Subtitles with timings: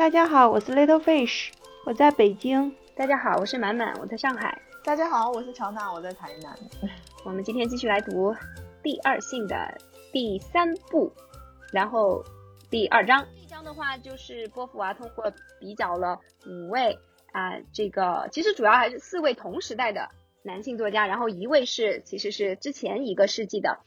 [0.00, 1.50] 大家好，我是 Little Fish，
[1.84, 2.74] 我在北京。
[2.96, 4.58] 大家好，我是满满，我在上海。
[4.82, 6.58] 大家好，我是乔娜，我在台南。
[7.22, 8.32] 我们今天继续来读
[8.82, 9.76] 《第二性》的
[10.10, 11.12] 第三部，
[11.70, 12.24] 然后
[12.70, 13.26] 第二章。
[13.34, 15.30] 这一章的话，就是波伏娃通过
[15.60, 16.98] 比较了五位
[17.32, 20.08] 啊，这个其实主要还是四位同时代的
[20.42, 23.80] 男性作家，然后一位是其实是之前一个世纪的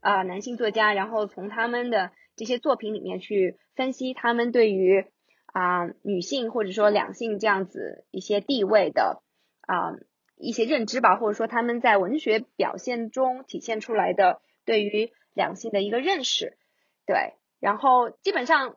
[0.00, 5.06] 啊男性作家，然后从他们的这些作品里面去分析他们对于
[5.54, 9.22] 啊女性或者说两性这样子一些地位的
[9.62, 9.96] 啊。
[10.36, 16.58] 一些认知吧，或者说他们在文学表现中体现出来的对于两性的一个认识，
[17.06, 18.76] 对，然后基本上，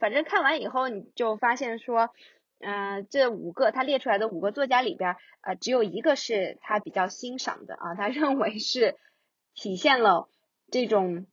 [0.00, 2.08] 反正看完以后你就发现说，
[2.58, 8.96] 嗯，这五个他列出来的五个作家里边，呃，只有一个是他比较欣赏的啊，他 认为是
[9.54, 10.30] 体现了
[10.70, 11.26] 这种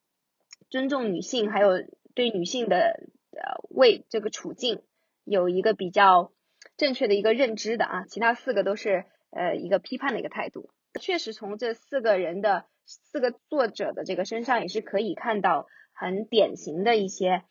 [0.69, 1.69] 尊重女性，还有
[2.13, 4.81] 对女性的呃为这个处境
[5.23, 6.31] 有一个比较
[6.77, 9.05] 正确的一个认知的啊，其他四个都是。
[9.33, 17.43] 呃，一个批判的一个态度，确实从这四个人的四个作者的这个身上也是可以看到很典型的一些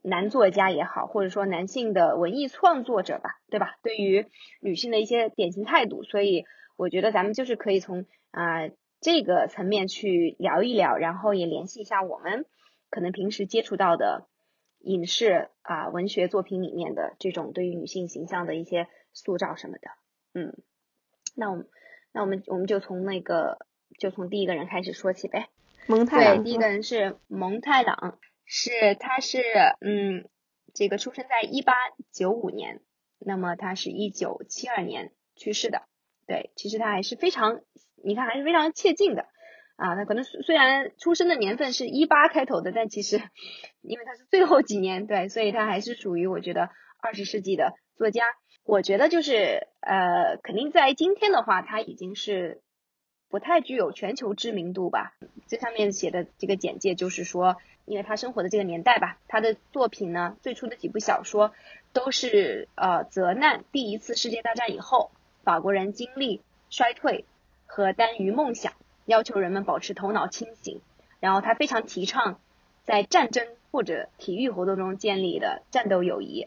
[0.00, 3.74] 男作家也好，或者说男性的文艺创作者吧，对吧？
[3.82, 4.26] 对于
[4.62, 6.46] 女性的一些典型态度，所以
[6.78, 8.70] 我觉得咱们就是可以从啊
[9.02, 12.46] 这个层面去聊一聊，然后也联系一下我们
[12.88, 14.29] 可能平时接触到的
[14.80, 19.90] 影视啊文学作品里面的这种对于女性形象的一些塑造什么的，
[20.34, 20.56] 嗯。
[21.36, 21.68] 那我们，
[22.12, 23.64] 那我们我们就从那个，
[23.98, 25.48] 就从第一个人开始说起呗。
[25.86, 29.40] 蒙太第一个人是蒙太郎，是他是
[29.80, 30.28] 嗯，
[30.74, 31.72] 这个出生在一八
[32.10, 32.80] 九五年，
[33.20, 35.82] 那么他是一九七二年去世的。
[36.26, 37.60] 对，其实他还是非常，
[38.02, 39.26] 你看还是非常切近的
[39.80, 39.96] 啊。
[39.96, 43.20] 他可能虽然出生的年份是一八开头的，但其实
[43.80, 46.68] 因为他是最后几年，对，所以他还是属于我觉得
[47.00, 48.24] 二十世纪的作家。
[48.64, 52.60] 我觉得就是呃，肯定在今天的话，他已经是
[53.28, 55.14] 不太具有全球知名度吧。
[55.48, 61.52] 这上面写的这个简介就是说，因为他生活的这个年代吧，他的作品呢，最初的几部小说
[61.92, 65.10] 都是呃责难第一次世界大战以后
[65.42, 67.24] 法国人经历衰退
[67.66, 68.74] 和耽于梦想，
[69.10, 70.80] 要求人们保持头脑清醒。
[71.20, 72.40] 然后他非常提倡
[72.84, 76.46] 在战争或者体育活动中建立的战斗友谊。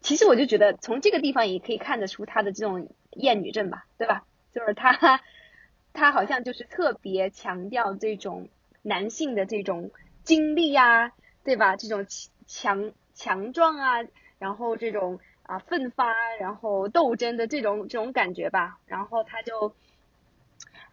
[0.00, 4.24] 其实我就觉得从这个地方也可以看得出他的这种厌女症吧，对吧？
[4.52, 5.20] 就是他，
[5.92, 8.48] 他好像就是特别强调这种
[8.82, 9.90] 男性的这种
[10.22, 11.76] 精力啊，对吧？
[11.76, 12.06] 这种
[12.46, 14.04] 强强壮啊，
[14.38, 18.78] 然后这种啊奋发，然后斗争的这种这种感觉吧。
[18.86, 19.74] 然后他就，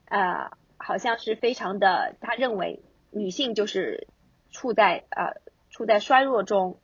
[0.06, 0.52] 呃，
[0.82, 2.82] 好像是非常的，他认为
[3.12, 4.08] 女性就是
[4.52, 6.78] 处在呃处在衰弱中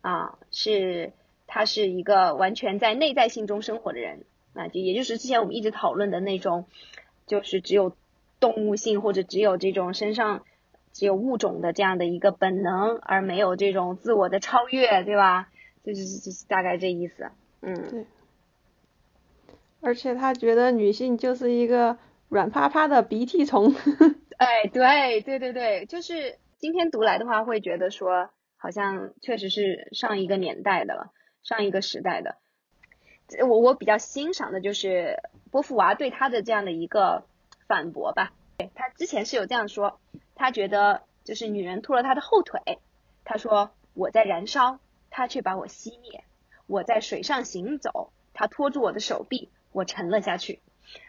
[0.00, 1.12] 啊，是。
[1.50, 6.66] 他是一个完全在内在性中生活的人，那就也就是之前我们一直讨论的那种，
[7.26, 7.96] 就是只有
[8.38, 10.44] 动物性或者只有这种身上
[10.92, 15.48] 只有物种的这样的一个本能，而没有这种自我的超越，对吧？
[15.82, 17.30] 就是就是大概这意思，
[17.62, 18.04] 嗯。
[19.80, 21.96] 而且他觉得女性就是一个
[22.28, 23.74] 软趴趴的鼻涕虫。
[24.38, 31.12] 哎，对对对对，就是今天读来的话，会觉得说好像确实是上一个年代的了。
[31.44, 32.36] 上一个时代的，
[33.48, 37.24] 我我比较欣赏的就是波伏娃对他的这样的一个
[37.66, 38.34] 反驳吧。
[38.74, 39.98] 他之前是有这样说，
[40.34, 42.60] 他觉得就是女人拖了他的后腿。
[43.24, 44.78] 他说我在燃烧，
[45.08, 46.20] 他却把我熄灭；
[46.66, 50.60] 我在水上行走，他拖住我的手臂，我沉了下去。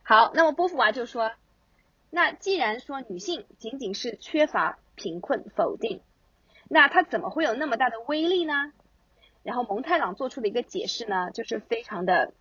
[0.04, 1.32] 好，那么波伏娃就说，
[2.10, 6.02] 那既然说女性仅仅是缺乏贫困否定，
[6.68, 8.72] 那她怎么会有那么大的威力呢？
[9.44, 12.34] 然后蒙太朗做出的一个解释呢，就是非常的、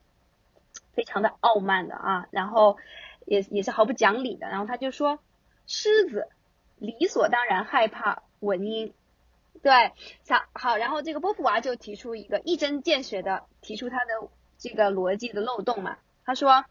[0.94, 2.76] 非常的傲慢的啊，然后
[3.24, 4.48] 也也是毫不讲理的。
[4.48, 5.20] 然后他就说，
[5.66, 6.28] 狮子
[6.76, 8.92] 理所当然害怕蚊蝇，
[9.62, 9.92] 对，
[10.28, 15.98] 好，好，然后这个波伏娃就提出一个一针见血的提出他的这个逻辑的漏洞嘛。
[16.24, 16.64] 他说，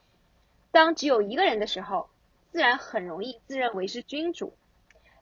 [0.71, 2.09] 当只有一个人的时候，
[2.51, 4.53] 自然很容易自认为是君主；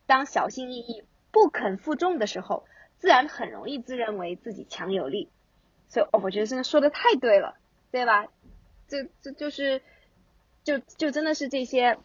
[0.06, 2.66] 当小心翼翼、不肯负重的时候。
[2.98, 5.30] 自然很容易自认为自己强有力，
[5.90, 7.56] 所以哦，我觉得真的说的太对了，
[7.92, 8.26] 对吧？
[8.88, 9.82] 这这就是
[10.64, 12.00] 就就真的是这些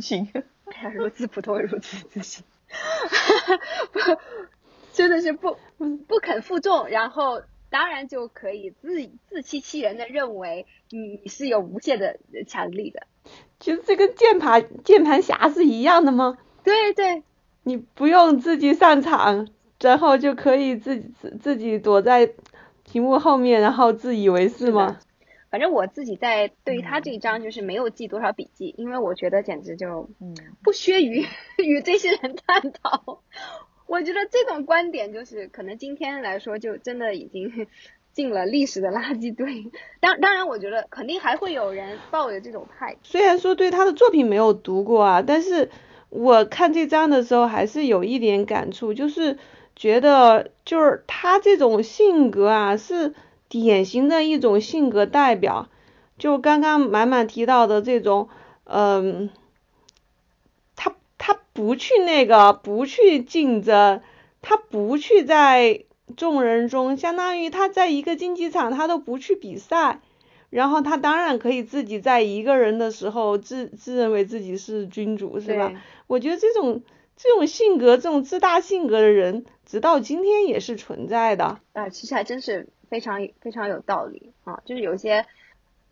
[0.00, 0.30] 行，
[0.66, 2.44] 哎呀，如此普通，如此自信，
[3.92, 4.00] 不，
[4.94, 5.58] 真的是不
[6.06, 13.06] 不肯负重，然后当然就可以自自欺欺人的认为你是有无限的强力的，
[13.60, 16.38] 其实这跟键盘键盘侠是一样的吗？
[16.64, 17.22] 对对，
[17.62, 19.48] 你不用自己上场。
[19.78, 22.32] 然后就可以自己自自己躲在
[22.82, 24.98] 屏幕后面，然后自以为是吗？
[25.50, 30.08] 反正我自己在对于他这一章就是没有记多少笔记，因为我觉得简直就
[30.62, 31.26] 不屑于
[31.62, 33.20] 与这些人探讨。
[33.86, 37.66] 我觉得这种观点就是可能今天来说就真的已经
[38.12, 39.70] 进了历史的垃圾堆。
[40.00, 42.98] 当当然，我觉得肯定还会有人抱着这种态度。
[43.02, 45.70] 虽然说对他的作品没有读过啊，但是
[46.08, 49.38] 我看这章的时候还是有一点感触，就是
[49.74, 53.14] 觉得就是他这种性格啊是。
[53.48, 55.68] 典型的一种性格代表，
[56.18, 58.28] 就刚刚满满提到的这种，
[58.64, 59.30] 嗯，
[61.56, 64.02] 不去那个，不去竞争，
[64.42, 65.84] 他不去在
[66.16, 70.00] 众人中，相当于他在一个竞技场他都不去比赛，
[70.50, 75.72] 然后他当然可以自己在一个人的时候自自认为自己是君主，是吧？
[76.06, 76.82] 我觉得这种
[77.16, 81.58] 这种性格，这种自大性格的人，直到今天也是存在的。
[81.72, 82.68] 啊，其实还真是。
[82.88, 85.26] 非常非常有道理啊，就是有些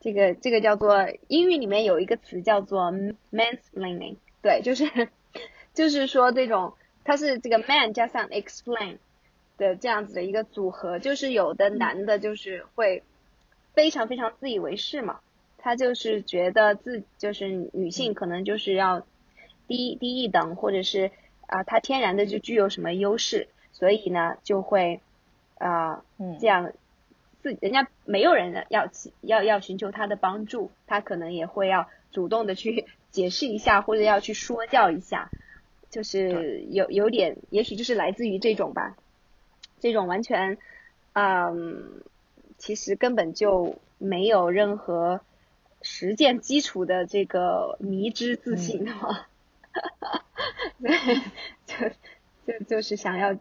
[0.00, 0.94] 这个这个叫做
[1.26, 2.92] 英语里面有一个词叫做
[3.32, 5.08] mansplaining，对，就是
[5.74, 6.74] 就是说这种
[7.04, 8.96] 它是这个 man 加上 explain
[9.58, 13.02] 的这样子的一个组合，就是有的男的就是会
[13.74, 15.20] 非常非常自以为是嘛，
[15.58, 19.04] 他就是觉得自就是女性可能就是要
[19.66, 21.10] 低低一等，或者是
[21.46, 25.00] 啊他天然的就具有什么优势，所以呢就会
[25.58, 26.04] 啊
[26.40, 26.72] 这样。
[27.42, 28.88] 自人家没有人要
[29.20, 35.28] 要要寻求他的帮助，他可能也会要主动的去解释一下，或者要去说教一下，
[35.94, 38.96] 就是有有点，也许就是来自于这种吧，
[39.78, 40.58] 这种完全，
[41.12, 42.02] 嗯，
[42.58, 45.20] 其实根本就没有任何
[45.80, 49.28] 实践基础的这个迷之自信哈，
[50.82, 50.90] 对，
[51.66, 51.88] 就
[52.46, 53.34] 就就是想要，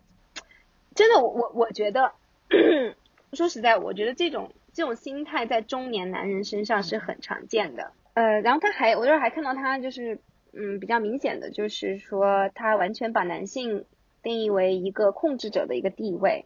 [0.94, 2.13] 真的，我我觉得。
[3.33, 7.91] 说实在，我觉得这种这种心态在中年男人身上是很常见的。
[8.13, 10.19] 呃，然后他还，我这儿还看到他就是，
[10.53, 13.85] 嗯，比较明显的就是说，他完全把男性
[14.21, 16.45] 定义为一个控制者的一个地位，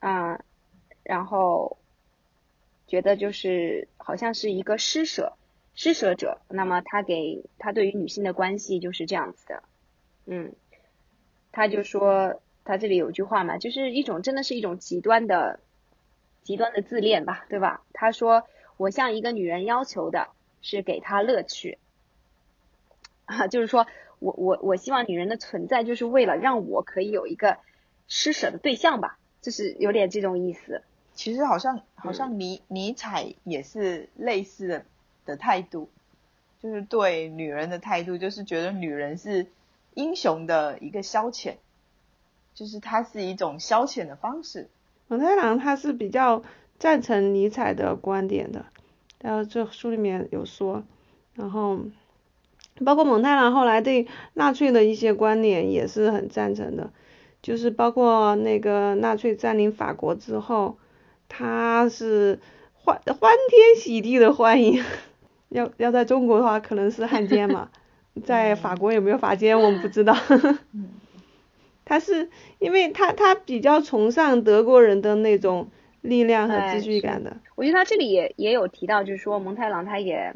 [0.00, 0.40] 啊，
[1.02, 1.76] 然后
[2.86, 5.34] 觉得就是好像是一个施舍
[5.74, 6.40] 施舍者。
[6.48, 9.62] 那么他给他对于女性的关系就是这样子的，
[10.26, 10.52] 嗯，
[11.52, 12.40] 他就说。
[12.66, 15.60] 他这里有句话嘛，就是一种真的是一种极端的
[16.44, 17.82] 极端的自恋吧，对吧？
[17.92, 18.44] 他说
[18.78, 20.30] ：“我向一个女人要求的
[20.62, 21.76] 是给她乐趣，
[23.26, 23.86] 啊， 就是说
[24.18, 27.58] 我我我希望女人的存在就是为了让我可以有一个
[28.08, 30.82] 施舍的对象吧，就是有点这种意思。
[31.14, 34.84] 其实好像好像尼尼采也是类似的
[35.26, 35.88] 的态度，
[36.60, 39.46] 就是对女人的态度，就是觉得女人是
[39.94, 41.54] 英雄的一个消遣。”
[42.54, 44.68] 就是它是一种消遣的方式。
[45.08, 46.40] 蒙太郎他是比较
[46.78, 48.66] 赞成尼采的观点的，
[49.18, 50.84] 然后这书里面有说，
[51.34, 51.80] 然后
[52.84, 56.90] 包括蒙太郎后来对纳粹的一些观点也是很赞成的，
[57.42, 60.78] 就是包括那个纳粹占领法国之后，
[61.28, 62.40] 他是
[62.72, 64.82] 欢欢天喜地的欢迎，
[65.50, 67.70] 要要在中国的话可能是汉奸嘛，
[68.24, 70.16] 在法国有没有法奸我们不知道。
[71.86, 75.68] 他是因为他他比较崇尚德国人的那种
[76.00, 77.36] 力量和秩序感的。
[77.56, 80.34] 我觉得他这里也也有提到，就是说蒙太郎他也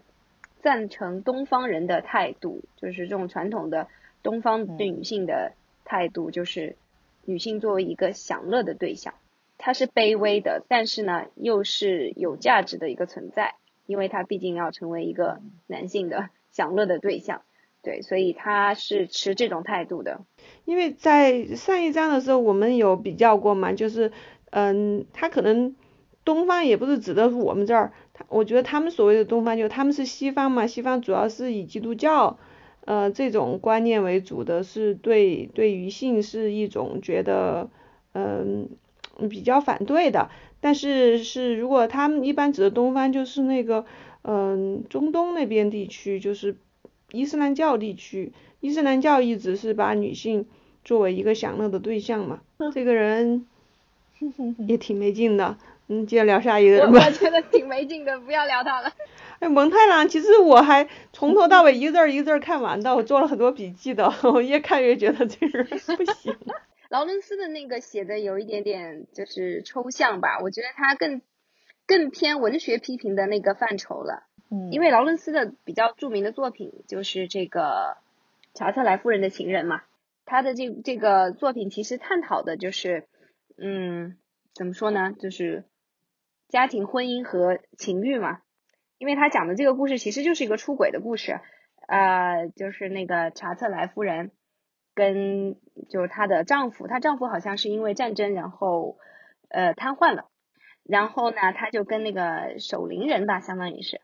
[0.62, 3.88] 赞成东方人的态度，就是这种传统的
[4.23, 5.53] 东方对女性的
[5.85, 6.77] 态度，就是
[7.25, 9.15] 女性作为一个享乐的对象，
[9.57, 13.55] 她是卑微的，但是呢又是有价值的一个存在，
[13.87, 17.43] 因为她毕竟要成为一个男性的 享乐的对象。
[17.81, 20.21] 对，所以他是持这种态度的。
[20.65, 24.11] 因为在上一章的时候，我们有比较过嘛，就是，
[24.50, 25.77] 嗯，他可能
[26.25, 32.39] 东方也不是指的是我们这儿，他我觉得他们所谓的东方，就他们是西方嘛，西方主要是以基督教，
[32.85, 37.71] 呃，这种观念为主的，是对对于性是一种觉得，
[38.15, 38.69] 嗯，
[39.31, 40.31] 比较反对的。
[40.61, 43.85] 但是是如果他们一般指的东方，就是那个，
[44.23, 46.57] 嗯，中东那边地区，就是。
[47.11, 50.45] 伊斯兰教地区，伊斯兰教一直是把女性
[50.85, 52.41] 作为一个享乐的对象嘛。
[52.75, 53.47] 这个人
[54.69, 55.57] 也挺没劲的，
[55.88, 57.04] 嗯，接着聊下一个人吧。
[57.07, 58.92] 我觉得挺没劲的，不要聊他了。
[59.40, 66.37] 哎，蒙太郎，其实我还从头到尾一个字儿一个字儿看完的，我做了很多笔记的， 我越看越觉得这个人不行。
[66.90, 71.21] 劳伦斯的那个写的有一点点就是抽象吧，我觉得他更
[71.87, 74.25] 更偏文学批评的那个范畴了。
[74.50, 77.99] 嗯，因为劳伦斯的比较著名的作品就是这个
[78.54, 79.83] 查特莱夫人的情人嘛，
[80.25, 83.07] 他的这这个作品其实探讨的就是，
[83.59, 84.16] 嗯，
[84.54, 85.12] 怎么说呢？
[85.21, 85.64] 就是
[86.49, 88.40] 家庭、婚姻和情欲嘛。
[88.99, 91.38] 因为他讲的这个故事其实就是一个出轨的故事，
[91.87, 94.33] 呃，就是那个查特莱夫人
[94.93, 95.55] 跟
[95.88, 98.99] 就是她的丈夫，她丈夫好像是因为战争然后
[99.50, 100.28] 呃瘫痪了，
[100.83, 104.00] 然后呢，他就跟那个守灵人吧，相当于是，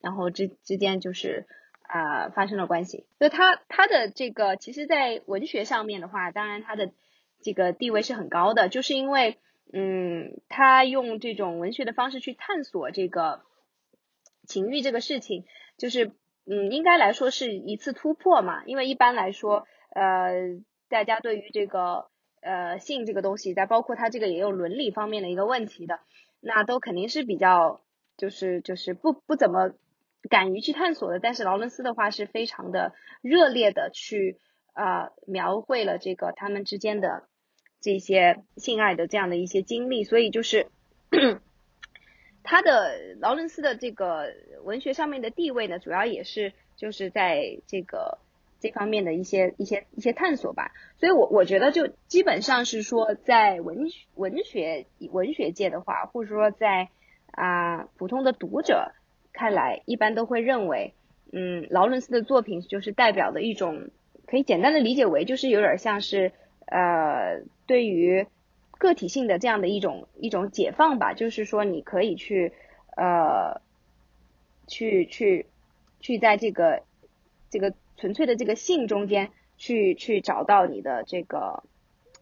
[0.00, 1.48] 然后之之间就是
[1.82, 3.08] 啊发生了关系。
[3.18, 6.92] 所以他他的这个其实，在文学上面的话，当然他的
[7.42, 9.38] 这个地位是很高的，就是因为
[9.72, 13.42] 嗯，他用这种文学的方式去探索这个。
[14.46, 15.44] 情欲这个事情，
[15.76, 16.10] 就是
[16.44, 18.64] 嗯，应该来说是一次突破嘛。
[18.64, 20.32] 因为一般来说，呃，
[20.88, 22.08] 大家对于这个
[22.40, 26.00] 呃性这个东西，再包括它这个也有伦理方面的一个问题的，
[26.40, 27.80] 那都肯定是比较
[28.16, 29.72] 就是就是不不怎么
[30.28, 31.20] 敢于去探索的。
[31.20, 34.40] 但是劳伦斯的话是非常的热烈的去
[34.72, 37.28] 啊描绘了这个他们之间的
[37.80, 40.66] 这些性爱的这样的一些经历，所以就是。
[42.42, 44.32] 他的劳伦斯的这个
[44.64, 48.18] 文学上面的地位呢，主要也是就是在这个
[48.60, 50.72] 这方面的一些一些一些探索吧。
[50.98, 56.88] 所以，我我觉得就基本上是说，在文文学文学界的话，或者说在
[57.30, 58.92] 啊普通的读者
[59.32, 60.94] 看来，一般都会认为，
[61.32, 63.90] 嗯，劳伦斯的作品就是代表的一种，
[64.26, 66.32] 可以简单的理解为就是有点像是
[66.70, 68.26] 呃对于。
[68.78, 72.54] 个体性的这样的一种一种解放吧，就是说你可以去
[72.96, 73.60] 呃
[74.66, 75.44] 去去
[76.00, 76.82] 去在这个
[77.50, 81.62] 这个纯粹的这个性中间去去找到你的这个，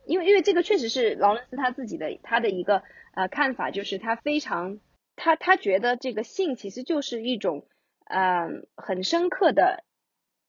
[0.05, 2.83] 因为因为这个确实是劳伦斯他自己的他的一个
[3.14, 4.81] 呃看法，就是他非常
[5.14, 7.67] 他他觉得这个性其实就是一种
[8.07, 9.85] 嗯很深刻的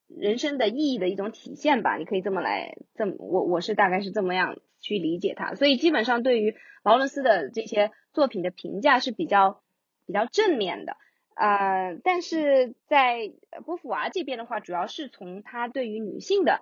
[0.09, 4.57] 人生的意义的一种体现吧，你可以这么来这么我我是大概是这么样。
[4.81, 9.61] 去理解它，所以基本上对于劳伦斯的这些作品的评价是比较
[10.05, 10.95] 比较正面的
[11.33, 11.99] 呃。
[12.01, 13.29] 但是在
[13.65, 16.61] 波伏娃这边的话，主要是从他对于女性的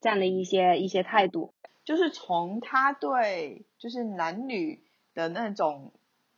[0.00, 1.52] 这样的一些一些态度，
[1.84, 4.80] 就是从他对就是男女
[5.12, 5.92] 的那种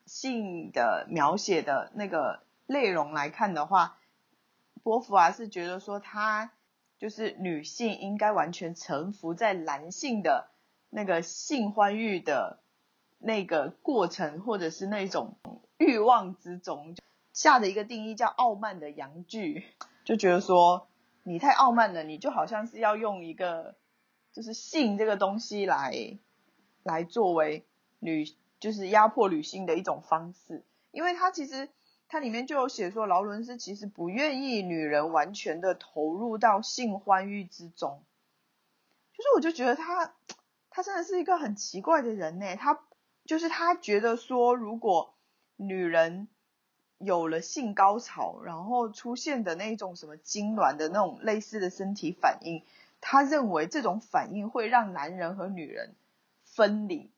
[0.07, 4.00] 性的描写的那个内容来看的话，
[4.83, 6.53] 波伏娃是觉得说他
[6.99, 10.49] 就是女性应该完全臣服在男性的。
[10.93, 12.59] 那个性欢愉的
[13.21, 15.37] 那个过程，或者是那种
[15.79, 16.97] 欲望之中
[17.33, 19.67] 下的一个定义叫傲慢的阳具，
[20.05, 20.89] 就觉得说
[21.23, 23.77] 你太傲慢了，你就好像是要用一个
[24.33, 26.19] 就是性这个东西来
[26.83, 27.65] 来作为
[28.01, 28.25] 女
[28.59, 31.69] 就是压迫女性的一种方式，因为他其实
[32.11, 38.02] 它里面就有写说劳伦斯其实不愿意女人完全的投入到性欢愉之中，
[39.17, 40.12] 就是我就觉得他。
[40.73, 42.79] 他真的是一个很奇怪的人呢，他
[43.25, 45.12] 就是他觉得说，如果
[45.57, 46.29] 女人
[46.99, 52.62] 有了性高潮，然后出现的那种什么痉挛的那种类似的身体反应，
[53.00, 55.97] 他认为这种反应会让男人和女人
[56.45, 57.11] 分离，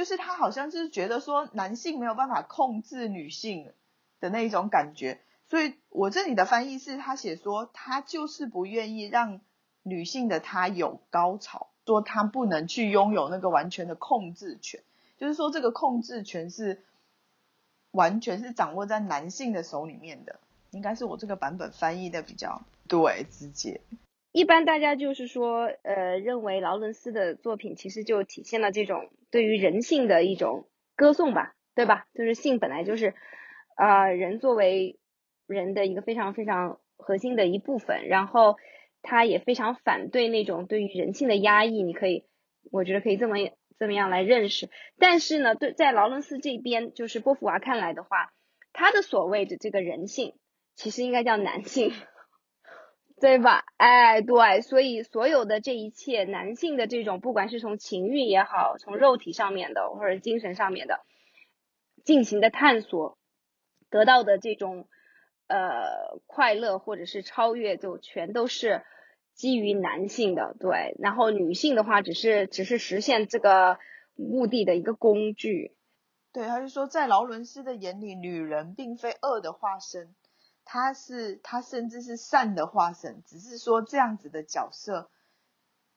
[0.00, 3.70] 就是他好像是觉得说男性没有办法控制女性
[4.18, 9.42] 的那一种感觉，所以我这里的翻译是他写说，他就是不愿意让
[9.82, 11.68] 女性的他有高潮。
[11.84, 14.82] 说他不能去拥有那个完全的控制权，
[15.18, 16.82] 就是说这个控制权是
[17.90, 20.40] 完全是掌握在男性的手里面的，
[20.70, 23.82] 应该是我这个版本翻译的比较对直接。
[24.32, 32.06] 一般大家就是说，呃，认为劳伦斯的作品其实就体现了这种对于人性的一种歌颂吧，对吧？
[32.14, 33.14] 就是性本来就是
[33.76, 34.98] 啊，人作为
[35.46, 38.56] 人的一个非常非常核心的一部分，然后。
[39.02, 42.26] 他也非常反对那种对于人性的压抑，你可以，
[42.70, 43.36] 我觉得可以这么
[43.78, 44.68] 这么样来认识。
[44.98, 48.30] 但是呢，对在劳伦斯这边，就是波伏娃看来的话，
[48.74, 50.34] 他的所谓的这个人性，
[50.74, 51.92] 其实应该叫男性，
[53.20, 53.64] 对吧？
[53.76, 61.00] 哎，对，所以所有的这一切男性的这种，不管是从情欲也好，从肉体上面的或者精神上面的
[62.04, 63.18] 进行的探索，
[63.90, 64.88] 得到的这种。
[65.52, 68.84] 呃，快乐或者是超越，就全都是
[69.34, 70.94] 基于男性的，对。
[71.00, 73.76] 然后女性的话，只是只是实现这个
[74.14, 75.74] 目的的一个工具。
[76.32, 80.14] 对，他就说，在劳伦斯的眼里，女人并非恶的化身，
[80.72, 85.10] 她是他甚至是善的化身，只是说这样子的角色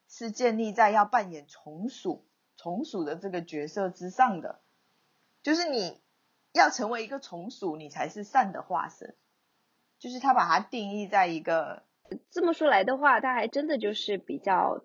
[0.09, 2.25] 是建立在要扮演从属
[2.55, 4.61] 从属的这个角色之上的，
[5.43, 6.01] 就是你
[6.53, 9.15] 要成为一个从属，你才是善的化身。
[9.99, 11.83] 就是他把它定义在一个，
[12.31, 14.83] 这么说来的话，他还真的就是比较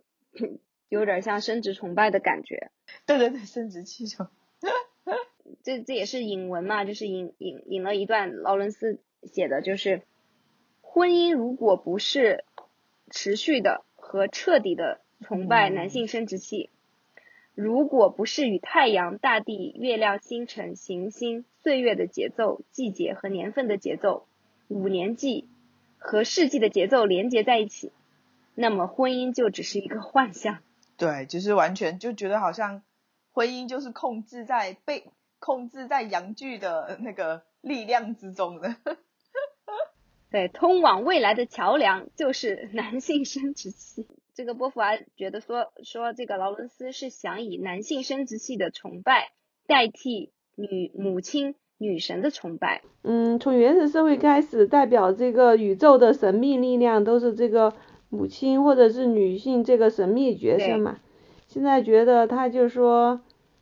[0.90, 2.70] 有点像生殖崇拜的感觉。
[3.06, 4.26] 对对对，生殖气球。
[5.64, 10.02] 这这也是引文嘛，就是引引引了一段劳伦斯写的，就是
[10.80, 12.44] 婚姻如果不是
[13.10, 16.70] 持续的和彻底的崇拜男性生殖器，
[17.54, 24.26] 如果不是与太阳、大地、月亮、星辰、行星、岁月的节奏、季节和年份的节奏、
[24.68, 25.46] 五年纪
[25.98, 27.92] 和世纪的节奏连接在一起，
[28.54, 30.58] 那么婚姻就只是一个幻象。
[30.96, 32.82] 对，就是完全就觉得好像
[33.32, 35.04] 婚姻就是控制在被。
[35.40, 38.74] 控制在阳具的那个力量之中的，
[40.30, 44.06] 对，通往未来的桥梁就是 男性生殖器。
[44.34, 49.32] 这个波伏娃觉得说说这个劳伦斯是想以男性生殖器的崇拜
[49.66, 52.82] 代替女母亲女神的崇拜。
[53.02, 57.72] 嗯，从原始社会开始，代表这个宇宙的神秘力量都是这个
[58.08, 60.98] 母亲或者是女性这个神秘角色嘛。
[61.46, 63.20] 现在觉得他就说。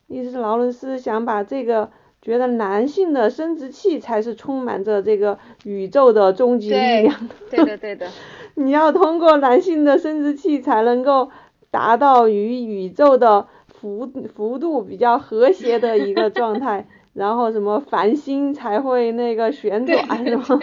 [0.09, 1.91] 意思是劳伦斯想把这个
[2.27, 7.29] 觉得男性的生殖器才是充满着这个宇宙的终极力量。
[7.49, 8.05] 对的对的。
[8.55, 11.31] 你要通过男性的生殖器才能够
[11.71, 20.59] 达到与宇宙的幅幅度比较和谐的一个状态， 然后什么繁星才会那个旋转是吗？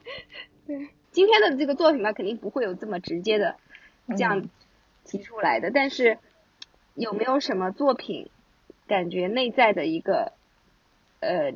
[0.68, 3.54] 对，今天的这个作品呢，肯定不会有这么直接的
[4.08, 4.46] 这样
[5.06, 6.18] 提出来的，但是
[6.94, 8.28] 有没有什么作品？
[8.86, 10.32] 感觉内在的一个，
[11.20, 11.52] 呃，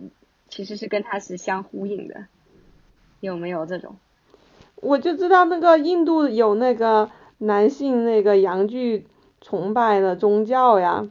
[0.49, 2.26] 其实是跟它是相呼应的，
[3.21, 3.97] 有没有这种？
[4.76, 9.07] 我就知道那个印度有那个男性那个阳具
[9.40, 11.09] 崇拜的宗教呀，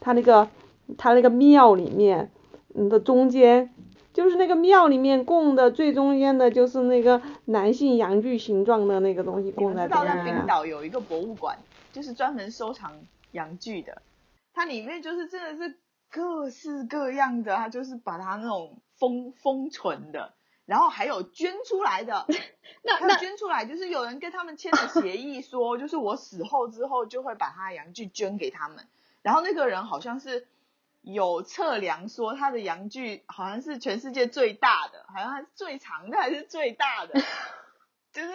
[0.00, 0.48] 他那个
[0.96, 2.30] 他那个庙里面
[2.74, 3.74] 的中间，
[4.14, 10.06] 就是那个庙里面供的最中间的就是那个男性阳具形状的那个东西供在边上。
[10.06, 11.58] 知道冰岛有一个博物馆，
[11.92, 12.92] 就是专门收藏
[13.32, 14.00] 阳具的。
[14.54, 15.76] 它里面就是真的是
[16.10, 20.34] 各式各样的，他就是把它那种封封存的，
[20.66, 22.26] 然后还有捐出来的，
[22.82, 28.86] 那那捐出来就是有人跟他们签了协议，说就是我死后之后就会把他的阳具捐给他们，
[29.22, 30.46] 然后那个人好像是
[31.02, 37.14] 有测量说他的阳具好像是全世界最大的，好像是最长的还是最大的，
[38.12, 38.32] 就是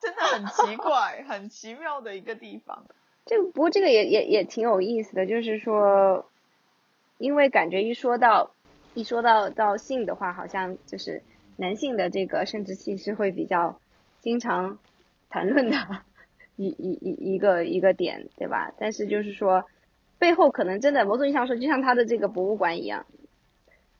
[0.00, 2.86] 真的很奇怪，很奇妙的一个地方。
[3.26, 6.29] 这个不过这个也也也挺有意思的，就是说，
[7.20, 8.54] 因为感觉一说到
[8.94, 11.22] 一说到到性的话，好像就是
[11.56, 13.78] 男性的这个生殖器是会比较
[14.20, 14.78] 经常
[15.28, 15.76] 谈论的
[16.56, 18.72] 一一一一个一个点，对吧？
[18.78, 19.64] 但是就是说
[20.18, 23.04] 背后可能真的某种意义上说，就像他的这个博物馆一样，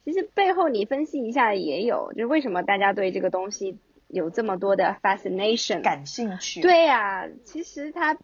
[0.04, 3.78] 其实背后你分析一下也有，就是为什么大家对这个东西
[4.08, 6.62] 有这么多的 fascination 感兴趣？
[6.62, 8.16] 对呀，其实他。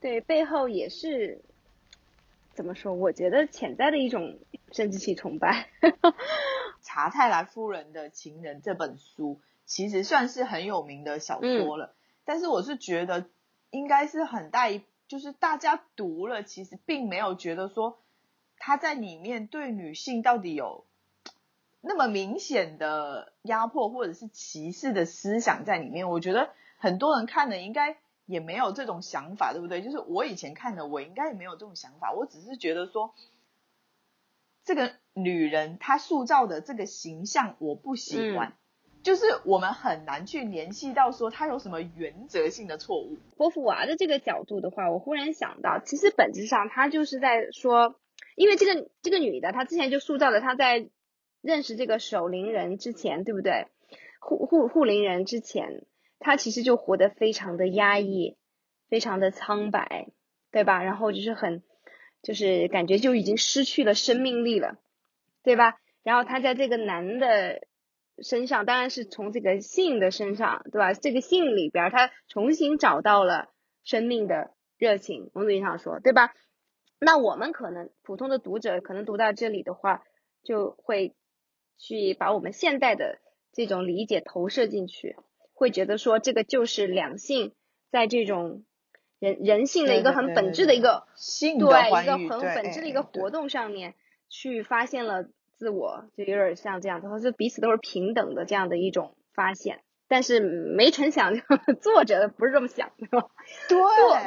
[0.00, 1.40] 对，背后也是
[2.54, 2.94] 怎么说？
[2.94, 4.38] 我觉得潜在的一种
[4.72, 5.68] 生殖器崇拜。
[6.82, 13.26] 查泰莱夫人的情人这本书其实算是很有名的小说了，但是我是觉得
[13.70, 17.98] 应该是很大一，就是大家读了，其实并没有觉得说
[18.58, 20.84] 他在里面对女性到底有
[21.80, 26.08] 那么明显的压迫或者是歧视的思想在里面。
[26.08, 27.96] 我觉得很多人看了应该。
[28.26, 29.82] 也没有这种想法，对不对？
[29.82, 32.12] 就是我以前看的，我应该也没有这种想法。
[32.12, 33.14] 我只是觉得说，
[34.64, 38.56] 这个女人她塑造的这个形象我不喜欢，
[39.02, 43.18] 就是我们很难去联系到说她有什么原则性的错误。
[43.36, 48.00] 波伏娃的这个角度的话，我忽然想到，其实本质上她就是在说，
[48.36, 50.88] 因为这个这个女的她之前就塑造了她在
[51.42, 53.66] 认识这个守灵人之前，对不对？
[54.18, 55.84] 护护护灵人之前。
[56.18, 58.36] 他其实就活得非常的压抑，
[58.88, 60.08] 非常的苍白，
[60.50, 60.82] 对吧？
[60.82, 61.62] 然后就是很，
[62.22, 64.78] 就是感觉就已经失去了生命力了，
[65.42, 65.78] 对吧？
[66.02, 67.66] 然后他在这个男的
[68.22, 70.92] 身上，当然是从这个性的身上，对吧？
[70.92, 73.48] 这个性里边，他重新找到了
[73.82, 76.32] 生命的热情，某种意义上说，对吧？
[77.00, 80.04] 那我们可能普通的读者可能读到这里的话，
[80.42, 81.14] 就会
[81.76, 83.18] 去把我们现代的
[83.52, 85.16] 这种理解投射进去。
[85.54, 87.54] 会觉得说这个就是两性
[87.90, 88.64] 在这种
[89.18, 91.04] 人人性的一个很本质的一个
[91.58, 93.94] 对一个很本质的一个活动上面
[94.28, 95.24] 去发现了
[95.56, 99.80] 自我，就有点像这样，他说彼此都是平等的这样的一种发现。
[100.06, 101.32] 但是没成想，
[101.80, 103.06] 作者不是这么想的，
[103.68, 104.18] 对，作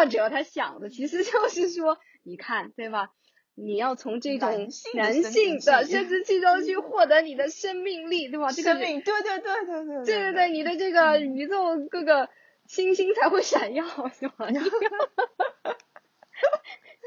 [0.00, 3.10] 作者他想的其实就是说，你看对吧？
[3.60, 4.48] 你要从这种
[4.94, 8.52] 男性的生殖器中去获得你的生命力，对吧？
[8.52, 12.28] 这个生命，对对对对对，对对对，你的这个宇宙各个
[12.66, 14.46] 星星才会闪耀，是吧？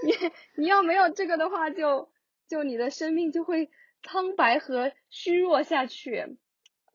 [0.03, 0.13] 你
[0.55, 2.09] 你要没有这个的话，就
[2.47, 3.69] 就你的生命就会
[4.03, 6.37] 苍白和虚弱下去。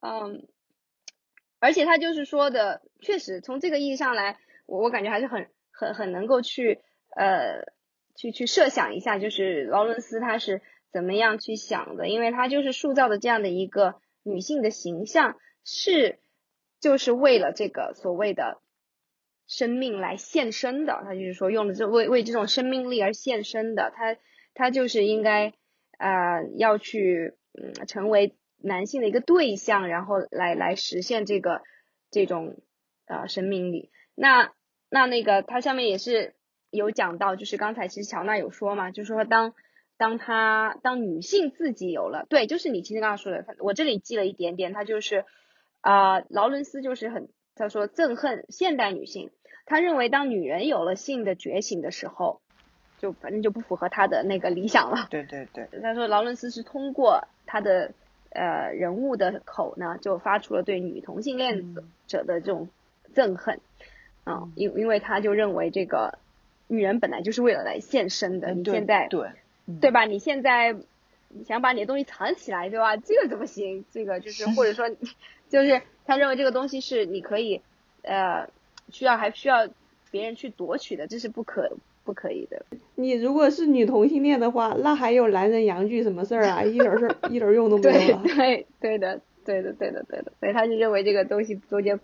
[0.01, 0.47] 嗯，
[1.61, 6.81] 而且他就是说的，确实从这个意义上来，我我感觉还是很很很能够去
[7.17, 7.65] 呃
[8.17, 16.19] 去去设想一下，就是劳伦斯他是怎么样去想的，因为他就是塑造的这样的一个女性的形象是
[16.81, 18.61] 就是为了这个所谓的。
[19.49, 24.17] 生命来献身的，他就是说用的这为为这种生命力而献身的，他
[24.55, 25.55] 他就是应该
[25.99, 31.63] 呃要去嗯成为男性的一个对象，然后来来实现这个
[32.11, 32.57] 这种
[33.07, 33.93] 呃生命力。
[34.17, 34.53] 那
[34.91, 36.35] 那那个他下面也是
[36.77, 39.55] 有讲到，就是刚才其实乔娜有说嘛，就是说当
[39.97, 45.25] 当她当女性自己有了，对，就是你其实刚刚说的，我这里记了一点点，他就是
[45.81, 47.29] 啊劳伦斯就是很。
[47.59, 49.31] 他说憎恨现代女性，
[49.65, 52.43] 他认为当女人有了性的觉醒的时候，
[52.99, 55.07] 就反正就不符合他的那个理想了。
[55.09, 55.67] 对对对。
[55.81, 57.93] 他说劳伦斯是通过他的
[58.29, 61.75] 呃人物的口呢，就发出了对女同性恋
[62.07, 62.69] 者的这种
[63.15, 63.59] 憎恨
[64.25, 66.19] 啊，因因为他就认为这个
[66.69, 69.29] 女人本来就是为了来献身的，你现在对
[69.81, 70.05] 对吧？
[70.05, 70.77] 你现在
[71.47, 72.97] 想把你的东西藏起来，对吧？
[72.97, 73.85] 这个怎么行？
[73.93, 74.89] 这个就是 或者说
[75.49, 75.83] 就是。
[76.09, 77.61] 他认为这个东西是你可以，
[78.03, 78.49] 呃，
[78.93, 79.69] 需要还需要
[80.13, 82.65] 别人去夺取的，这是不可不可以的。
[82.95, 86.63] 你如果是女同性恋的话，那还有男人阳具什么事儿啊？
[86.63, 88.17] 一点事儿一点用都没 有。
[88.23, 91.99] 对对对的，对的对的对的，所以他就认为这个东西中间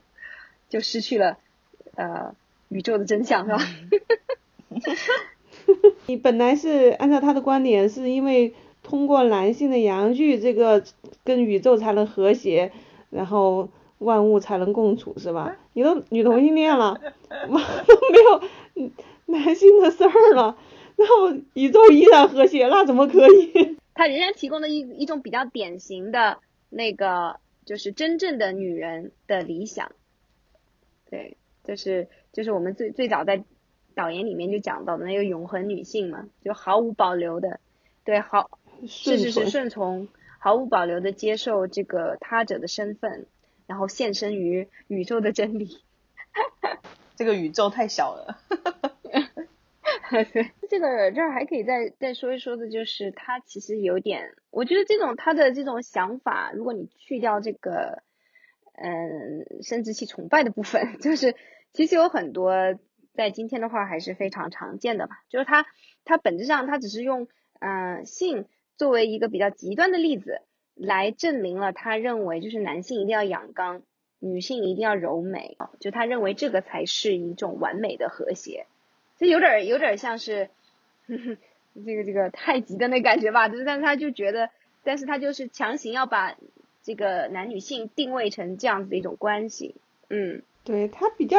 [0.68, 1.38] 就失去了
[1.94, 2.34] 呃
[2.70, 3.58] 宇宙的真相，是吧？
[6.06, 10.82] 你本来是按照他的观点，是因为通过男性的阳具，这个
[11.24, 12.72] 跟宇宙才能和谐，
[13.10, 13.68] 然后。
[14.02, 15.56] 万物才能共处是吧？
[15.74, 17.00] 你都女同性恋了，
[17.50, 18.90] 哇都没有
[19.26, 20.56] 男性的事儿了，
[20.96, 23.76] 然后宇宙依然和谐，那怎么可以？
[23.94, 29.92] 他仍然提供了一一种比较典型的那个，就是真正的女人的理想。
[31.08, 33.44] 对，就是就是我们最最早在
[33.94, 37.60] 导言里面就讲到的那个永恒女性嘛，就毫无保留的，
[38.04, 43.26] 对，好，是是是顺从，毫无保留的接受这个他者的身份。
[43.64, 45.78] 然后献身于宇宙的真理，
[47.16, 48.38] 这个宇宙太小了。
[50.10, 58.02] 对这个这儿还可以再再说一说的，就是他其实有点，我觉得这种他的这种想法，如果你去掉这个
[58.74, 61.34] 嗯生殖器崇拜的部分， 就是
[61.72, 62.52] 其实有很多
[63.14, 65.22] 在今天的话还是非常常见的吧。
[65.28, 65.66] 就是他
[66.04, 67.28] 他本质上他只是用
[67.60, 68.46] 嗯性
[68.76, 70.40] 作为一个比较极端的例子。
[70.74, 73.82] 来证明了他认为就是男性一定要阳刚，
[74.18, 78.66] 女性一定要柔美，就他认为这个才是一种完美的和谐，
[79.18, 80.48] 这有点有点像是
[81.06, 84.48] 这个这个太极的那感觉吧，但是他就觉得，
[84.82, 86.38] 但是他就是强行要把
[86.82, 89.76] 这个男女性定位成这样子的一种关系，
[90.08, 91.38] 嗯，对他比较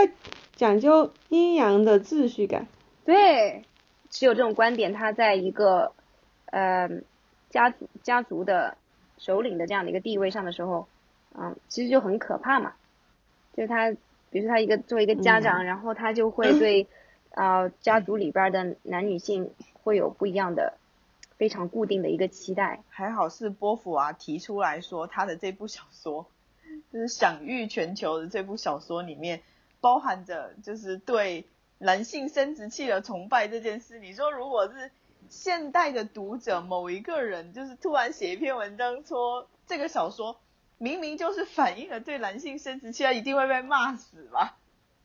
[0.56, 2.68] 讲究阴阳的秩序感，
[3.06, 3.64] 对，
[4.10, 5.94] 持有这种观点，他在一个
[6.48, 6.90] 呃
[7.50, 8.78] 家族家族的。
[9.20, 10.86] 首领的这样的一个地位上的时候，
[11.34, 12.74] 嗯，其实就很可怕嘛。
[13.56, 13.90] 就他，
[14.32, 16.88] 比如说他一个作为一个家长，然后他就会对
[17.32, 20.78] 啊家族里边的男女性会有不一样的、
[21.38, 22.84] 非常固定的一个期待。
[22.90, 26.26] 还好是波伏娃提出来说，他的这部小说
[26.94, 29.42] 就是享誉全球的这部小说里面
[29.82, 31.46] 包含着就是对
[31.80, 34.00] 男性生殖器的崇拜这件事。
[34.00, 34.92] 你说如果是？
[35.30, 40.36] 现代的读者某一个人就是突然写一篇文章说这个小说
[40.78, 44.58] 明明就是反映了对男性生殖器，他一定会被骂死吧？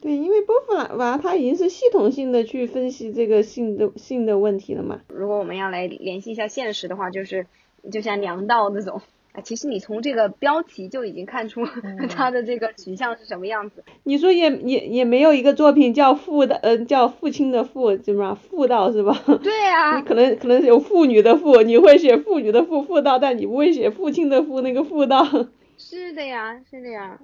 [0.00, 5.00] 对，因为波伏娃他已经是系统性的去分析这个性的性的问题了嘛。
[5.08, 7.46] 如果我们要来联系一下现实的话，就是
[7.90, 9.00] 就像娘道那种。
[9.32, 11.64] 啊，其实你从这个标题就已经看出
[12.10, 13.82] 他的这个取向是什么样子。
[14.04, 19.18] 你说也也也没有一个作品叫父的，嗯，叫父亲的父，怎么妇道是吧？
[19.42, 19.96] 对啊。
[19.96, 25.24] 你可能可能有妇女的妇，你会写妇女的妇妇道，但你不会写父亲的父那个妇道。
[25.78, 27.18] 是的呀，是的呀，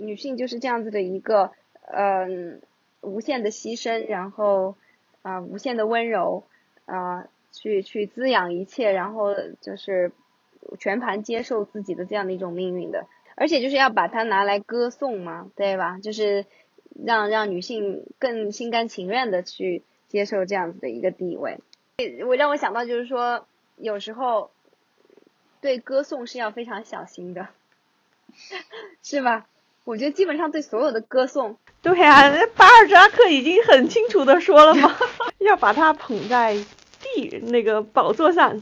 [0.00, 1.52] 女性就是这样子的一个，
[1.94, 2.60] 嗯，
[3.02, 4.74] 无限的牺牲，然后
[5.22, 6.42] 啊，无限的温柔，
[6.86, 10.10] 啊，去去滋养一切，然后就是。
[10.78, 15.98] 全盘接受自己的这样的一种命运的，而且就是要把它拿来歌颂嘛，对吧？
[16.02, 16.46] 就是
[17.04, 21.58] 让让女性更心甘情愿的去接受这样子的一个地位。
[22.26, 23.46] 我让我想到就是说，
[23.76, 24.50] 有时候
[25.60, 27.48] 对歌颂是要非常小心的，
[29.02, 29.46] 是吧？
[29.84, 32.22] 我觉得基本上对所有的歌颂，对呀，
[32.56, 34.96] 巴尔扎克已经很清楚的说了嘛，
[35.40, 36.54] 要把他捧在
[37.00, 38.60] 地那个宝座上，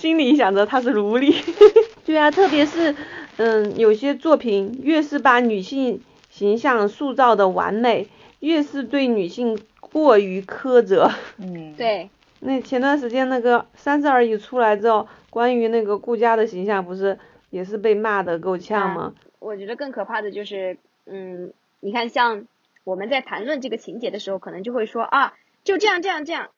[0.00, 1.34] 心里想着他是奴隶。
[2.06, 2.96] 对啊，特别是
[3.36, 8.08] 嗯，有些作品越是把女性形象塑造的完美，
[8.40, 11.10] 越是对女性过于苛责。
[11.36, 12.08] 嗯，对，
[12.40, 17.18] 那前段时间那个《三十而已》出来之后，关于那个顾佳的形象不是
[17.50, 19.12] 也是被骂的够呛吗？
[19.38, 22.46] 我觉得更可怕的就是，嗯，你看像
[22.84, 26.48] 我们在谈论这个情节的时候，可能就会说啊，就这样这样这样，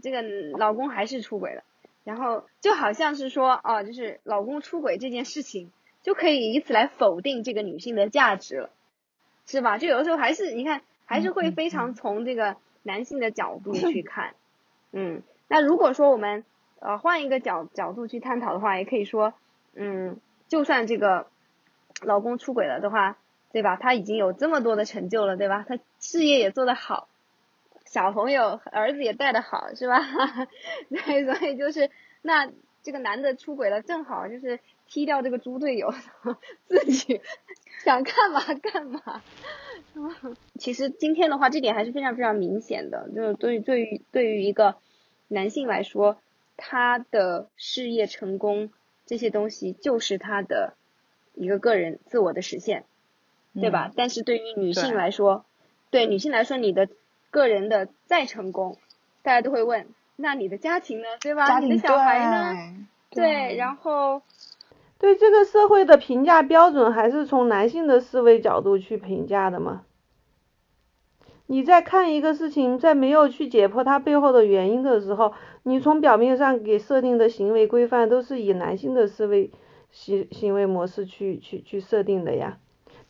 [0.00, 0.22] 这个
[0.56, 1.62] 老公还是出轨了，
[2.04, 5.70] 然后就好像是说啊，就是老公出轨这件事情
[6.02, 8.70] 就可以以此来否定这个女性的价值了，
[9.46, 9.78] 是吧？
[9.78, 14.34] 就有的时候还是你看还是会非常从这个男性的角度 去看，
[14.92, 16.44] 嗯，那如果说我们
[16.80, 19.34] 呃换一个角角度去探讨的话，也可以说，
[19.74, 21.28] 嗯，就算这个
[22.02, 23.16] 老公出轨了的话，
[23.52, 23.76] 对吧？
[23.76, 25.64] 他已经有这么多的成就了，对吧？
[25.68, 27.06] 他事业也做得好，
[27.92, 30.00] 小朋友儿子也带的好，是吧？
[30.88, 31.90] 对，所以就是
[32.22, 32.50] 那
[32.82, 35.92] 这个男的出轨了，正好就是踢掉这个猪队友，
[36.66, 37.20] 自己
[37.84, 39.22] 想干嘛干嘛。
[40.58, 44.76] 其实今天的话，这点还是非常非常明显的，就是对于对于对于一个
[45.28, 46.16] 男性来说，
[46.56, 48.70] 他的事业成功
[49.04, 50.78] 这些东西就是他的
[51.34, 52.86] 一个个人自我的实现，
[53.52, 53.88] 对吧？
[53.88, 55.44] 嗯但是对于女性来说，
[55.90, 56.88] 对女性来说，你的
[57.32, 58.76] 个人的再成功，
[59.22, 61.08] 大家都会问，那你的家庭呢？
[61.20, 61.48] 对吧？
[61.48, 62.54] 家庭你的小孩呢？
[63.10, 64.22] 对对，然后
[64.98, 69.82] 对这个社会的评价标准还是从男性的思维角度去评价的嘛。
[71.46, 75.32] 你在看一个事情，在没有去解剖它背后的原因的时候，
[75.64, 79.50] 你从表面上给设定的行为规范都是以男性的思维
[79.90, 82.58] 行行为模式去去去设定的呀。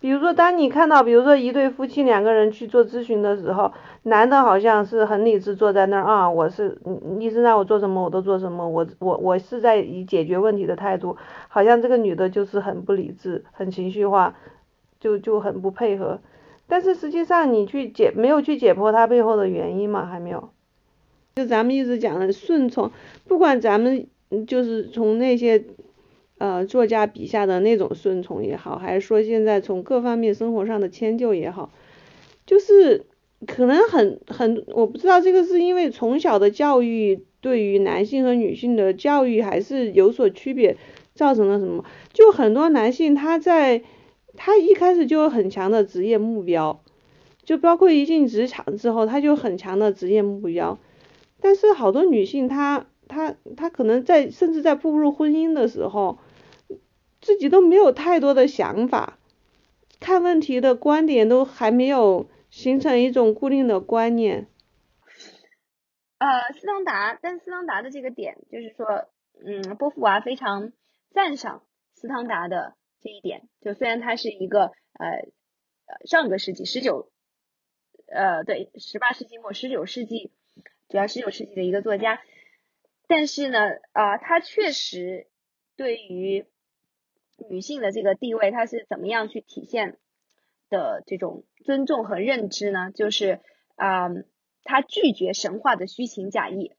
[0.03, 14.35] 比如说，当你看到，比如说一对夫妻两个人去做咨询的时候，男的好像是很理智坐在那儿啊，我是你医生让我做什么我都做什么，我我我是在以解决问题的态度，好像这个女的就是很不理智，很情绪化，
[14.99, 16.19] 就就很不配合。
[16.67, 20.51] 但是实际上你去解没有去解剖它背后的原因嘛，还没有。
[21.37, 22.91] 就咱们一直讲的顺从，
[23.29, 24.09] 不管咱们
[24.49, 25.65] 就是从那些
[26.43, 31.71] 呃作家笔下的那种顺从也好，还是说现在从各方面生活上的迁就也好，
[32.45, 33.07] 就是
[33.47, 40.77] 可能很很我不知道这个是因为从小的教育对于男性和女性的教育还是有所区别，
[41.15, 41.85] 造成了什么？
[42.13, 43.85] 就很多男性他在
[44.37, 46.83] 他一开始就有很强的职业目标，
[47.45, 50.77] 就包括一进职场之后，他就很强的职业目标。
[51.41, 56.19] 但是好多女性她她她可能在甚至在步入婚姻的时候，
[57.23, 59.19] 自己都没有太多的想法，
[60.01, 64.49] 看问题的观点都还没有形成一种固定的观念。
[66.19, 69.09] 呃，斯汤达，但斯汤达的这个点就是说，
[69.45, 70.73] 嗯，波伏娃非常
[71.11, 71.63] 赞赏
[71.95, 75.29] 斯汤达的这一点，就虽然他是一个呃
[76.05, 77.11] 上个世纪十九，
[78.07, 80.31] 呃对，十八世纪末十九世纪，
[80.89, 82.21] 主要十九世纪的一个作家，
[83.07, 83.59] 但是呢，
[83.93, 85.27] 啊、他确实
[85.77, 86.47] 对于
[87.51, 89.99] 女性的这个地位，她是怎么样去体现
[90.71, 92.91] 的这种尊重和认知呢？
[92.95, 93.41] 就是
[93.77, 94.09] 啊、
[94.65, 96.73] 他拒绝神话的虚情假意。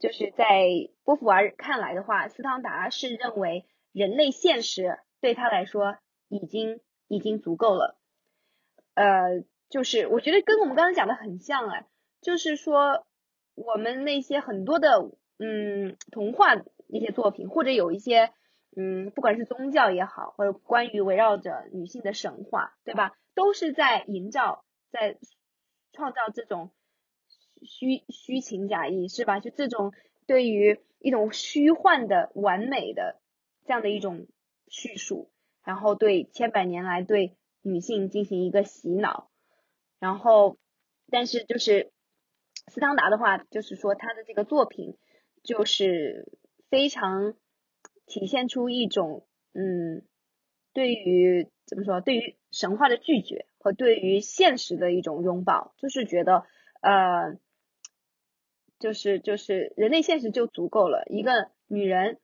[0.00, 0.44] 就是在
[1.04, 5.96] 波伏娃看来的话，斯汤达是认为人类现实对他来说
[6.28, 7.96] 已经已经足够了。
[8.94, 11.86] 呃，就是我觉得跟我们刚才讲的很像哎，
[12.20, 13.06] 就是说
[13.54, 16.56] 我们那些很多的嗯童话
[16.88, 18.32] 一些作品，或者有一些
[18.76, 23.12] 嗯不管是宗教也好，或者关于围绕着女性的神话，对吧？
[23.34, 25.18] 都是在营造，在
[25.92, 26.70] 创造这种
[27.62, 29.40] 虚虚情假意，是吧？
[29.40, 29.92] 就这种
[30.26, 33.20] 对于一种虚幻的完美的
[33.64, 34.26] 这样的一种
[34.68, 35.30] 叙述，
[35.62, 39.30] 然后对千百年来对女性进行一个洗脑，
[39.98, 40.58] 然后
[41.10, 41.92] 但是就是
[42.68, 44.96] 斯汤达的话，就是说他的这个作品
[45.42, 46.32] 就是
[46.70, 47.34] 非常
[48.06, 50.02] 体现出一种嗯
[50.72, 56.44] 对于怎么说，对于神话的拒绝和对于现实的一种拥抱，就是觉得
[56.80, 57.38] 呃。
[58.80, 62.20] 就是就是人类现实就足够了，一个女人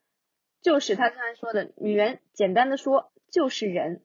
[0.61, 4.03] 就是他刚才说的，女人简单的说就是人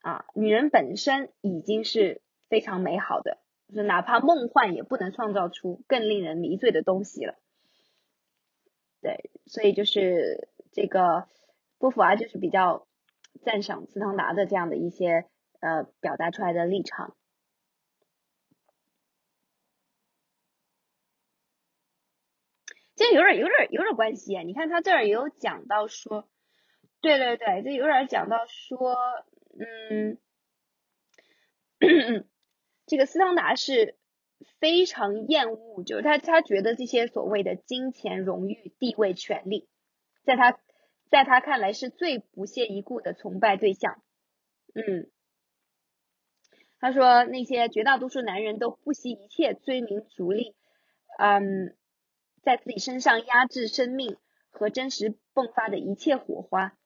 [0.00, 3.38] 啊，女人本身已经是非常美好的，
[3.68, 7.34] 就是哪怕梦幻也不能创造出更令人迷醉的东西了。
[9.02, 11.26] 对，所以就是这个
[11.78, 12.86] 波伏娃就是比较
[13.42, 15.24] 赞赏斯汤达的这样的一些
[15.60, 17.16] 呃表达出来的立场。
[22.96, 24.36] 这有点有点有点关系。
[24.44, 26.28] 你看他这儿有讲到说，
[27.00, 28.96] 对对对，这有点讲到说，
[29.58, 30.18] 嗯，
[32.86, 33.96] 这个斯汤达是
[34.60, 39.68] 非常厌恶，就是他他觉得这些所谓的金钱、荣誉、地位、权利，
[40.22, 40.58] 在他
[41.14, 44.02] 在他看来是最不屑一顾的崇拜对象。
[44.74, 45.08] 嗯，
[46.80, 50.56] 他说那些绝大多数男人都不惜一切追名逐利，
[51.20, 51.76] 嗯，
[52.42, 54.16] 在自己身上压制生命
[54.50, 56.76] 和真实迸发的一切火花。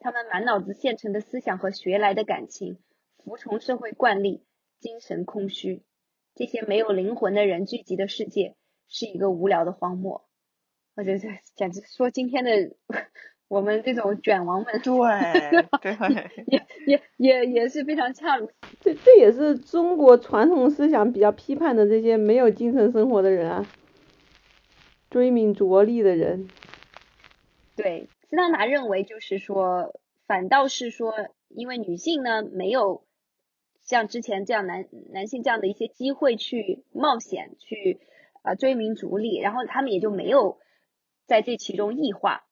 [0.00, 2.80] 他们满脑子现成的思想和学来的感情，
[3.18, 4.44] 服从社会惯例，
[4.80, 5.84] 精神空虚。
[6.34, 8.56] 这些没有灵魂的人聚集的世界
[8.88, 10.28] 是一个无聊的荒漠。
[10.96, 11.20] 我觉得
[11.54, 12.50] 简直说今天的
[13.48, 18.50] 我们这种卷王们， 对 对，也也也也是非常恰如。
[18.80, 23.66] 这这也是中国传统思想比较批判的这些没有精神生活的人啊，
[25.10, 26.48] 追名逐利的人。
[27.74, 28.08] 对。
[28.30, 31.14] 斯汤达认为，就是说，反倒是说，
[31.48, 33.02] 因为女性呢没有
[33.80, 38.00] 像之前这样男男性这样的一些机会去冒险，去
[38.42, 40.58] 啊追名逐利，然后他们也就没有
[41.24, 42.44] 在这其中异化。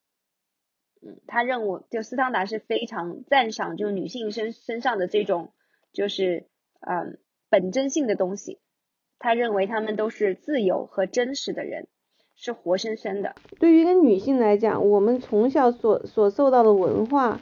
[1.03, 5.51] 嗯，他认为，就斯汤达是非常赞赏，就女性身身上的这种
[5.93, 6.47] 就是
[6.81, 8.59] 嗯本真性的东西。
[9.19, 11.87] 他认为他们都是自由和真实的人。
[12.39, 13.35] 是活生生的。
[13.59, 17.41] 对于一个女性来讲，我们从小所所受到的文化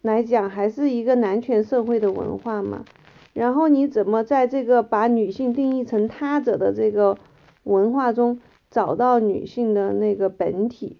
[0.00, 2.86] 来讲，还是一个男权社会的文化嘛。
[3.34, 7.18] 然后你怎么在这个把女性定义成他者的这个
[7.64, 10.96] 文化中找到女性的那个本体？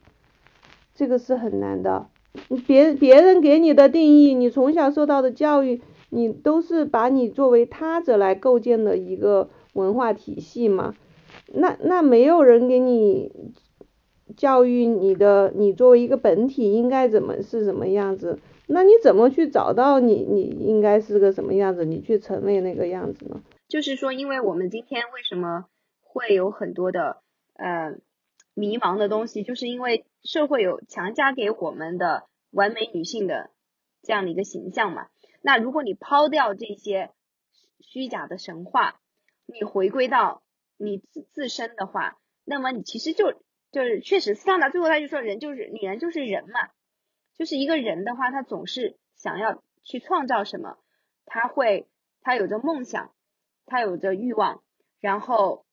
[0.97, 2.09] 这个是很难的。
[2.67, 5.81] 别别人给你的定义，你从小受到的教育，
[6.11, 10.95] 你都是把你作为他者来构建的一个文化体系嘛。
[11.53, 13.31] 那那没有人给你
[14.37, 18.39] 教育你的，你作为一个本体应该怎么是什么样子？
[18.67, 21.85] 那你怎么去找到你你应该是个什么样子？
[21.85, 23.41] 你去成为那个样子呢？
[23.69, 25.67] 就是说，因为我们今天为什么
[26.03, 27.19] 会有很多的
[27.55, 27.95] 呃
[28.55, 33.51] 迷茫的东西，就是因为社会有强加给我们的完美女性的
[34.03, 35.09] 这样的一个形象嘛。
[35.41, 37.11] 那如果你抛掉这些
[37.81, 39.01] 虚假的神话，
[39.47, 40.43] 你回归到。
[40.79, 43.33] 你自自身的话，那么你其实就
[43.73, 46.69] 就是确实，斯汤达最后他就说，人就是女人就是人嘛，
[47.39, 50.77] 就是一个人的话，他总是想要去创造什么，
[51.25, 51.89] 他会
[52.21, 53.11] 他有着梦想，
[53.65, 54.63] 他有着欲望，
[55.01, 55.65] 然后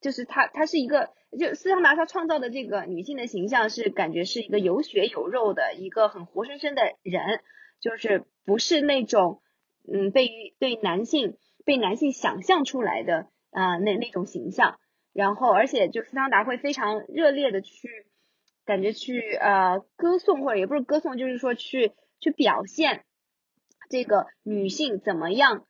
[0.00, 7.40] 就是他他是一个，就斯汤达他创造的这个女性的形象是感觉是一个有血有肉的一个很活生生的人，
[7.80, 9.42] 就是不是那种
[9.90, 13.28] 嗯被对男性被男性想象出来的。
[13.52, 14.78] 啊，那那种形象，
[15.14, 17.88] 然后而且就斯汤达会非常热烈的去，
[18.66, 23.06] 感觉去呃歌颂或者也不是歌颂，就是说去去表现
[23.88, 25.64] 这个女性怎么样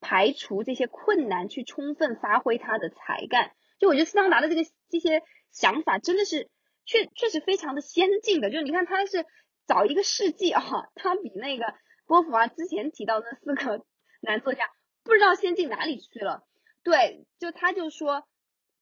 [0.00, 3.52] 排除这些困难，去充分发挥她的才干。
[3.82, 6.48] 就我觉得斯汤达的这个这些想法真的是
[6.84, 9.26] 确确实非常的先进的，就是你看他是
[9.66, 10.62] 早一个世纪啊，
[10.94, 11.64] 他比那个
[12.06, 13.84] 波伏娃之前提到那四个
[14.20, 14.70] 男作家
[15.02, 16.44] 不知道先进哪里去了。
[16.84, 18.24] 对，就他就说，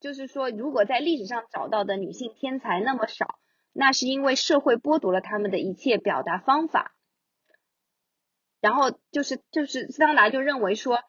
[0.01, 3.39] 就是说，如果在历史上找到的女性天才那么少，
[3.73, 6.95] 那是因为社会剥夺了他们的一切表达方法。
[8.61, 11.03] 然后就是就是斯汤达就认为说，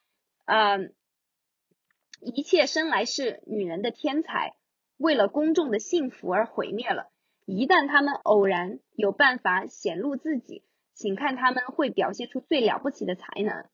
[0.46, 0.96] 嗯，
[2.22, 4.56] 一切生来是女人的天才，
[4.98, 7.12] 为了公众的幸福而毁灭了。
[7.46, 13.66] 一旦他们偶然有办法显露自己，请看他们会表现出最了不起的才能。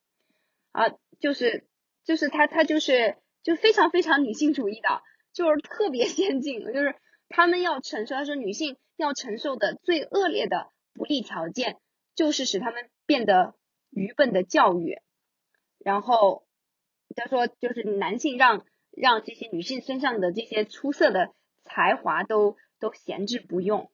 [0.71, 1.67] 啊，就是。
[2.07, 5.01] 就是他，他就是就非常非常女性主义的，
[5.33, 6.61] 就是特别先进。
[6.61, 6.95] 就是
[7.27, 11.75] 他们要承受，他说女性要承受的最恶劣的不利条件，
[12.15, 13.55] 就是使他们变得
[13.89, 14.99] 愚笨的教育。
[15.79, 16.46] 然后
[17.17, 21.33] 他说，就是男性让让这些女性身上的这些出色的
[21.65, 23.91] 才华都都闲置不用。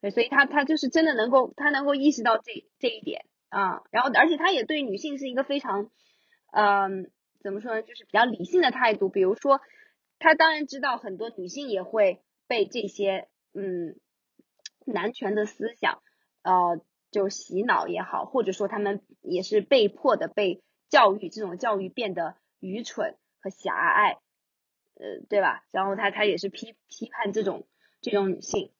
[0.00, 3.82] 对，所以他他就是真的能够，他能够意识到这这一点啊。
[3.90, 5.90] 然后而且他也对女性是一个非常。
[6.52, 7.12] 嗯，
[7.44, 7.82] 怎么说呢？
[7.82, 9.08] 就是比较理性的态度。
[9.08, 9.60] 比如说，
[10.18, 13.94] 他当然知道很多女性也会被这些嗯
[14.84, 16.02] 男权的思想
[16.42, 16.80] 呃
[17.12, 20.60] 就洗脑也好，或者说他们也是被迫的被
[20.90, 24.18] 教育，这种教育变得愚蠢和狭隘，
[24.94, 25.64] 呃，对吧？
[25.70, 27.66] 然后他他也是批批判这种
[28.02, 28.72] 这种女性，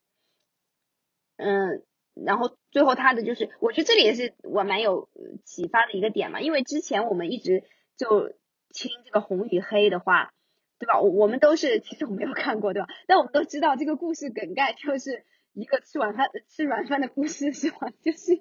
[1.36, 1.82] 嗯。
[2.22, 5.08] 然后最后他的就是，我觉得这里也是我蛮有
[5.44, 7.62] 启发的一个点嘛，因为之前我们一直
[7.96, 8.28] 就
[8.74, 10.34] 听这个红与黑的话，
[10.78, 11.00] 对吧？
[11.00, 12.88] 我我们都是其实我没有看过，对吧？
[13.06, 17.88] 但我们都知道这个故事梗概就是一个吃晚饭吃软饭的故事，是吧？
[18.02, 18.36] 就是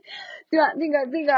[0.49, 0.73] 对吧？
[0.73, 1.33] 那个那个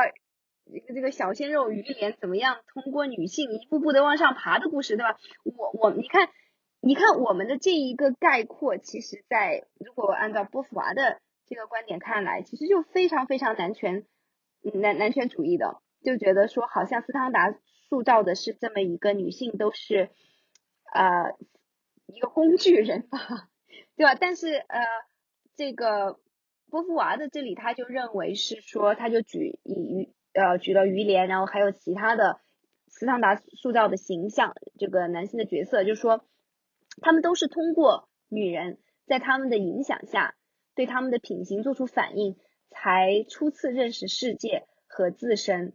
[0.72, 5.17] 这个这个小鲜肉于连怎么样通过女性一步步的往上爬的故事，对吧？
[5.43, 6.30] 我我你看
[6.80, 14.05] 你看我们的这一个概括，其实在如果按照波伏娃的这个观点看来，其实就非常非常男权
[14.74, 17.53] 男男权主义的，就觉得说好像斯汤达
[17.89, 20.09] 塑造的是这么一个女性都是。
[20.93, 21.38] 呃，
[22.07, 23.47] 一个工具人吧，
[23.95, 24.13] 对吧？
[24.13, 24.82] 但是呃，
[25.55, 26.19] 这个
[26.69, 32.40] 波伏娃的这里他就认为是说，他就举以于呃举了于连，然后还有其他的
[32.88, 36.26] 斯汤达塑造的形象，这个男性的角色，就是说
[37.02, 40.36] 他们都是通过女人在他们的影响下，
[40.76, 42.38] 对他们的品行做出反应，
[42.70, 45.74] 才初次认识世界和自身，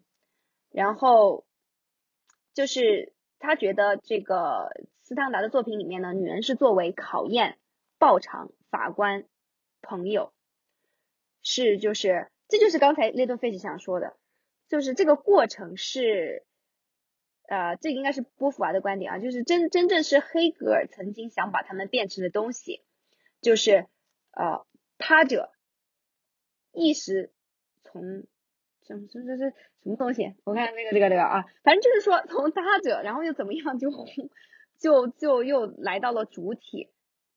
[0.70, 1.44] 然后
[2.54, 4.70] 就是他觉得这个。
[5.08, 7.58] 斯汤达的作品里面呢，女人是作为考验、
[7.96, 9.22] 报偿、法官、
[9.80, 10.32] 朋友，
[11.44, 14.16] 是就是这就是刚才 Little Fish 想说的，
[14.68, 16.44] 就是这个过程是，
[17.48, 22.82] 呃，这应该是波伏娃的观点啊，就是真真正是黑格尔曾经想把他们变成的东西，
[23.40, 23.86] 就是
[24.32, 24.66] 呃
[24.98, 25.50] 他者
[26.72, 27.32] 意识
[27.82, 28.26] 从
[28.86, 30.34] 什么什么什什么东西？
[30.44, 33.90] 我看那个这个这个啊，反正就是说从他者，然后又怎么样就。
[34.78, 36.90] 就就又来到了主体，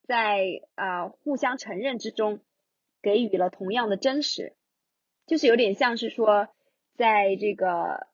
[0.05, 0.43] 在
[0.75, 2.41] 啊互相承认之中，
[3.01, 4.57] 给予了同样的真实，
[5.25, 6.49] 就是有点像是说，
[6.99, 8.07] 在这个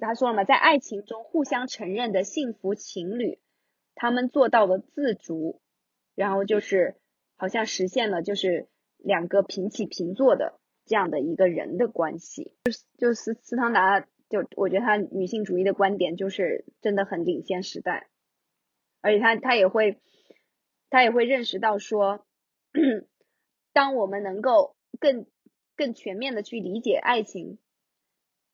[0.00, 3.38] 他说了嘛，在爱情中互相承认的幸福情侣，
[3.94, 5.60] 他们做到了自足，
[6.14, 6.96] 然后就是
[7.36, 14.00] 好像实现了就是两个平起平坐的这样的一个人的关系，就就斯斯汤达
[14.30, 18.08] 就我觉得他女性主义的观点就是真的很领先时代。
[19.02, 20.00] 而且他他也会，
[20.88, 22.24] 他也会认识到说，
[23.74, 25.26] 当我们能够更
[25.76, 27.58] 更全面的去理解爱情，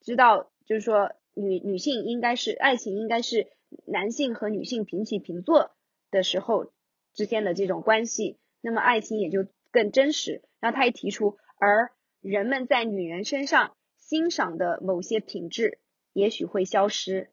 [0.01, 3.47] 知道就是说女女性应该是爱情应该是
[3.85, 5.71] 男性和女性平起平坐
[6.09, 6.73] 的时候
[7.13, 10.43] 之间的这种关系，那么爱情也就更真实。
[10.59, 15.79] 然后他也提出，而人们在女人身上欣赏的某些品质
[16.13, 17.29] 也许会消失。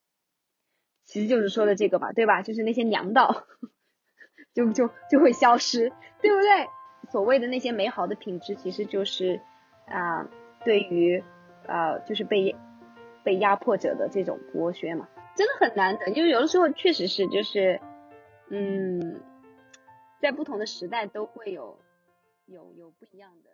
[1.04, 2.42] 其实就是说的这个吧，对吧？
[2.42, 3.46] 就是那些娘道，
[4.54, 6.68] 就就就会消失，对不对？
[7.10, 9.40] 所谓的那些美好的品质，其实就是
[9.86, 10.28] 啊，
[10.64, 11.24] 对于
[11.68, 12.56] 啊，就是被
[13.22, 16.08] 被压迫者的这种剥削嘛，真的很难得。
[16.08, 17.80] 因为有的时候确实是，就是
[18.48, 19.20] 嗯，
[20.20, 21.78] 在不同的时代都会有
[22.46, 23.50] 有有不一样的。